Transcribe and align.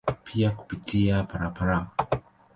Pia 0.23 0.49
kupitia 0.51 1.23
barabara. 1.23 1.87